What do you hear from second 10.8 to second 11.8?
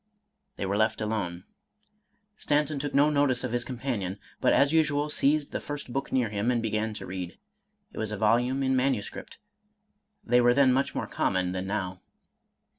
more common than